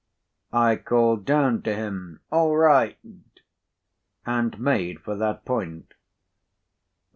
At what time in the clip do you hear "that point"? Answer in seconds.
5.15-5.93